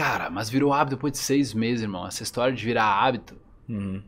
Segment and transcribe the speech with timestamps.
[0.00, 2.06] Cara, mas virou hábito depois de seis meses, irmão.
[2.06, 3.36] Essa história de virar hábito.
[3.68, 4.02] Uhum.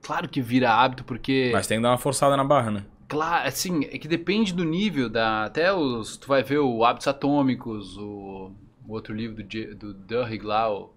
[0.00, 1.50] Claro que vira hábito, porque.
[1.52, 2.86] Mas tem que dar uma forçada na barra, né?
[3.08, 5.44] Claro, assim, é que depende do nível da.
[5.44, 6.16] Até os.
[6.16, 8.52] Tu vai ver o Hábitos Atômicos, o,
[8.86, 10.94] o outro livro do, do Duhigg lá, o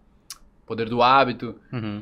[0.65, 1.55] Poder do Hábito.
[1.73, 2.01] Uhum.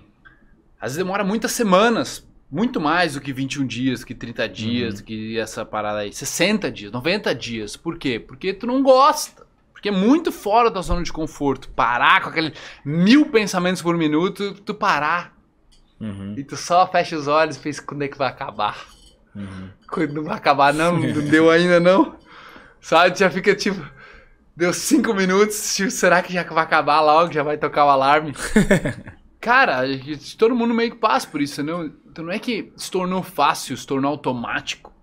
[0.80, 5.05] Às vezes demora muitas semanas, muito mais do que 21 dias, que 30 dias, Uhum.
[5.05, 6.14] que essa parada aí.
[6.14, 7.75] 60 dias, 90 dias.
[7.75, 8.20] Por quê?
[8.20, 9.48] Porque tu não gosta.
[9.80, 11.70] Porque é muito fora da zona de conforto.
[11.70, 12.52] Parar com aqueles
[12.84, 15.34] mil pensamentos por minuto, tu parar.
[16.02, 16.36] Uhum.
[16.38, 18.77] E tu só fecha os olhos e pensa quando é que vai acabar.
[19.34, 19.70] Uhum.
[19.89, 22.17] Quando não vai acabar, não, não deu ainda não.
[22.81, 23.17] Sabe?
[23.17, 23.81] Já fica tipo.
[24.55, 27.31] Deu cinco minutos, tipo, será que já vai acabar logo?
[27.31, 28.34] Já vai tocar o alarme?
[29.39, 29.84] Cara,
[30.38, 31.86] todo mundo meio que passa por isso, não?
[31.86, 34.94] Então não é que se tornou fácil, se tornou automático.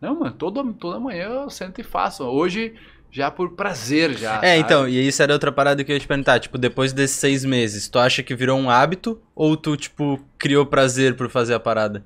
[0.00, 2.24] Não, mano, toda, toda manhã eu sento e faço.
[2.24, 2.74] Hoje,
[3.10, 4.36] já por prazer, já.
[4.42, 4.58] É, sabe?
[4.58, 6.38] então, e isso era outra parada que eu ia te perguntar.
[6.40, 10.64] Tipo, depois desses seis meses, tu acha que virou um hábito ou tu, tipo, criou
[10.66, 12.04] prazer por fazer a parada?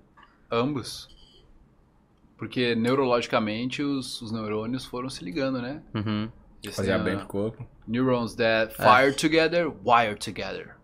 [0.51, 1.09] Ambos.
[2.37, 5.81] Porque neurologicamente os, os neurônios foram se ligando, né?
[5.95, 6.29] Uhum.
[6.63, 7.67] Eles Fazia têm bem pro corpo.
[7.87, 10.77] Neurons that fire together, wire together.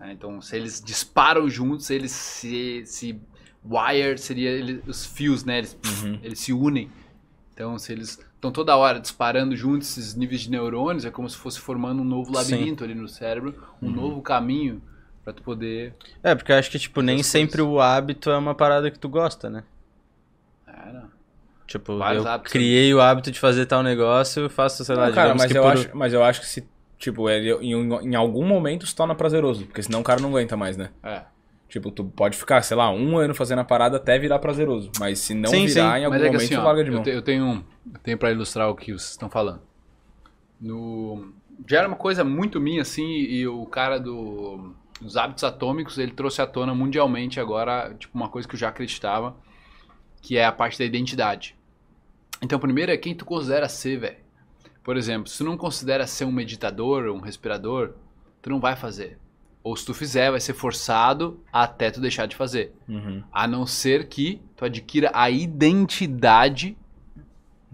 [0.00, 3.20] É, então, se eles disparam juntos, eles se, se
[3.64, 5.58] wire seria ele- os fios, né?
[5.58, 6.18] Eles, Uhum.
[6.22, 6.90] eles se unem.
[7.52, 11.36] Então, se eles estão toda hora disparando juntos esses níveis de neurônios, é como se
[11.36, 12.54] fosse formando um novo Sim.
[12.54, 14.82] labirinto ali no cérebro, um novo caminho
[15.24, 15.94] para tu poder.
[16.22, 19.08] É, porque eu acho que, tipo, nem sempre o hábito é uma parada que tu
[19.08, 19.64] gosta, né?
[20.66, 21.08] É, não.
[21.66, 22.52] Tipo, Vários eu hábitos.
[22.52, 25.62] criei o hábito de fazer tal negócio, faço, sei lá, Não, cara, mas que eu,
[25.62, 25.72] por...
[25.72, 27.72] acho, mas eu acho que se, tipo, ele, em,
[28.10, 29.64] em algum momento se torna prazeroso.
[29.64, 30.90] Porque senão o cara não aguenta mais, né?
[31.02, 31.22] É.
[31.68, 34.92] Tipo, tu pode ficar, sei lá, um ano fazendo a parada até virar prazeroso.
[35.00, 36.02] Mas se não Sim, virar, sim.
[36.02, 37.02] em algum Mas é momento assim, tu ó, larga de eu, mão.
[37.02, 39.62] te- eu tenho, um- eu tenho para ilustrar o que vocês estão falando.
[40.60, 41.32] No,
[41.66, 46.12] já era uma coisa muito minha, assim, e o cara do, dos hábitos atômicos, ele
[46.12, 49.36] trouxe à tona mundialmente agora, tipo, uma coisa que eu já acreditava,
[50.22, 51.56] que é a parte da identidade.
[52.42, 54.24] Então, primeiro é quem tu considera ser, velho.
[54.82, 57.94] Por exemplo, se tu não considera ser um meditador, um respirador,
[58.42, 59.18] tu não vai fazer.
[59.62, 62.74] Ou se tu fizer, vai ser forçado até tu deixar de fazer.
[62.86, 63.22] Uhum.
[63.32, 66.76] A não ser que tu adquira a identidade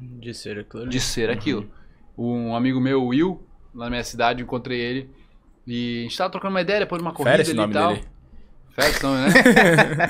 [0.00, 1.70] De ser aquilo de ser aquilo.
[2.16, 3.44] Um amigo meu, Will,
[3.74, 5.10] lá na minha cidade, eu encontrei ele.
[5.66, 7.74] E a gente tava trocando uma ideia depois de uma corrida Fera ali nome e
[7.74, 7.94] tal.
[7.94, 8.08] dele.
[8.70, 10.08] Fera né?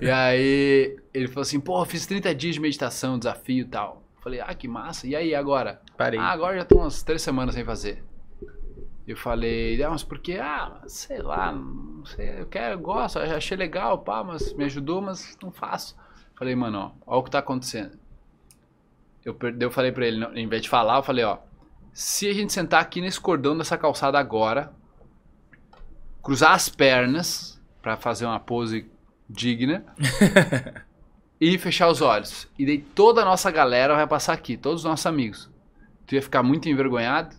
[0.02, 4.02] e aí ele falou assim, pô, fiz 30 dias de meditação, desafio e tal.
[4.22, 5.06] Falei, ah, que massa.
[5.06, 5.80] E aí, agora?
[5.96, 6.18] Parei.
[6.18, 8.04] Ah, agora já tô umas três semanas sem fazer.
[9.06, 10.38] Eu falei, ah, mas por quê?
[10.40, 15.00] Ah, sei lá, não sei, eu quero, eu gosto, achei legal, pá, mas me ajudou,
[15.00, 15.96] mas não faço.
[16.36, 17.98] Falei, mano, ó, olha o que tá acontecendo.
[19.28, 21.36] Eu, eu falei pra ele, em vez de falar, eu falei, ó,
[21.92, 24.72] se a gente sentar aqui nesse cordão dessa calçada agora,
[26.22, 28.90] cruzar as pernas pra fazer uma pose
[29.28, 29.84] digna
[31.38, 32.48] e fechar os olhos.
[32.58, 35.50] E daí toda a nossa galera vai passar aqui, todos os nossos amigos.
[36.06, 37.36] Tu ia ficar muito envergonhado?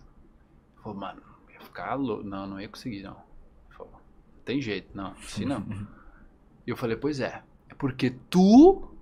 [0.84, 1.20] Falou, mano,
[1.52, 2.22] ia ficar louco.
[2.22, 3.16] Não, não ia conseguir, não.
[3.76, 5.66] Falou, não tem jeito, não, assim não.
[6.66, 8.94] E eu falei, pois é, é porque tu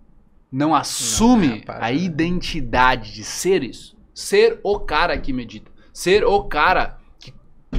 [0.51, 3.97] não assume Não, é a a identidade de ser isso.
[4.15, 5.71] Ser o cara que medita.
[5.93, 7.33] Ser o cara que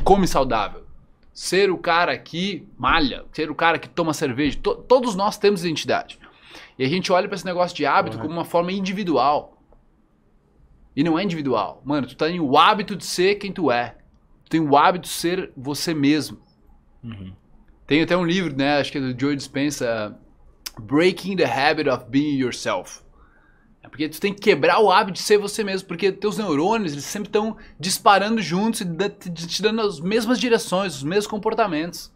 [0.03, 0.85] come saudável.
[1.34, 3.25] Ser o cara que malha.
[3.34, 4.58] Ser o cara que toma cerveja.
[4.62, 6.19] To- todos nós temos identidade.
[6.78, 8.24] E a gente olha pra esse negócio de hábito Uhum.
[8.24, 9.58] como uma forma individual.
[10.96, 11.81] E não é individual.
[11.85, 13.96] Mano, tu tem o hábito de ser quem tu é.
[14.46, 16.40] Tu tem o hábito de ser você mesmo.
[17.03, 17.34] Uhum.
[17.85, 18.79] Tem até um livro, né?
[18.79, 20.18] Acho que é do Joe Dispenza,
[20.79, 23.01] Breaking the Habit of Being Yourself.
[23.81, 26.91] É porque tu tem que quebrar o hábito de ser você mesmo, porque teus neurônios
[26.91, 28.85] eles sempre estão disparando juntos e
[29.47, 32.12] te dando as mesmas direções, os mesmos comportamentos.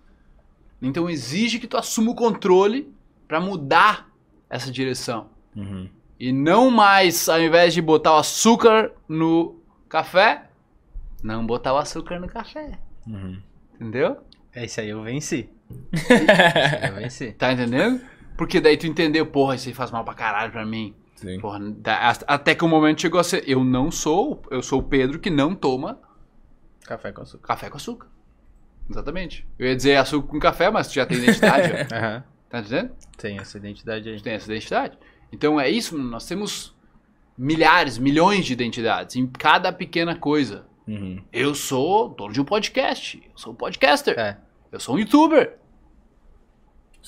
[0.81, 2.93] Então exige que tu assuma o controle
[3.27, 4.09] para mudar
[4.49, 5.29] essa direção.
[5.55, 5.89] Uhum.
[6.19, 9.55] E não mais, ao invés de botar o açúcar no
[9.87, 10.49] café,
[11.23, 12.77] não botar o açúcar no café.
[13.07, 13.41] Uhum.
[13.75, 14.17] Entendeu?
[14.53, 15.49] É isso aí, eu venci.
[16.87, 17.31] Eu venci.
[17.31, 17.99] Tá entendendo?
[18.37, 20.95] Porque daí tu entendeu, porra, isso aí faz mal pra caralho pra mim.
[21.15, 21.39] Sim.
[21.39, 21.59] Porra,
[22.27, 25.29] até que o momento chegou a ser, eu não sou, eu sou o Pedro que
[25.29, 25.99] não toma
[26.85, 27.47] Café com açúcar.
[27.47, 28.07] café com açúcar.
[28.89, 29.47] Exatamente.
[29.57, 31.71] Eu ia dizer açúcar com café, mas tu já tem identidade.
[31.93, 32.23] Aham.
[32.49, 32.91] tá entendendo?
[33.17, 34.19] Tem essa identidade aí.
[34.21, 34.97] Tem essa identidade.
[35.31, 36.75] Então é isso, nós temos
[37.37, 40.65] milhares, milhões de identidades em cada pequena coisa.
[40.85, 41.23] Uhum.
[41.31, 44.37] Eu sou dono de um podcast, eu sou um podcaster, É.
[44.71, 45.57] eu sou um youtuber.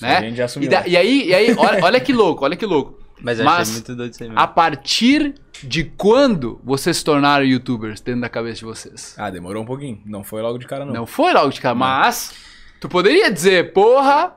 [0.00, 0.16] Né?
[0.16, 0.70] A gente já E, assumiu.
[0.70, 2.98] da- e aí, e aí olha, olha que louco, olha que louco.
[3.20, 4.40] Mas Mas achei muito doido isso aí mesmo.
[4.42, 9.14] A partir de quando vocês se tornaram youtubers dentro da cabeça de vocês?
[9.16, 9.98] Ah, demorou um pouquinho.
[10.04, 10.92] Não foi logo de cara, não.
[10.92, 12.34] Não foi logo de cara, mas
[12.78, 14.34] tu poderia dizer, porra,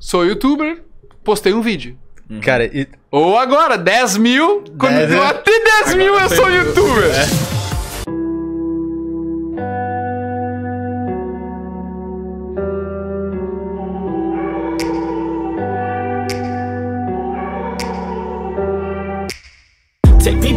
[0.00, 0.82] sou youtuber,
[1.22, 1.96] postei um vídeo.
[2.42, 5.22] Cara, e- Ou agora, 10 mil, quando Dez eu mil.
[5.26, 7.10] até 10 mil eu sou youtuber.
[7.12, 7.59] Take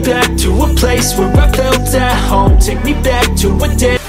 [0.04, 2.60] back to a place where I felt at home.
[2.60, 4.03] Take me back to a day.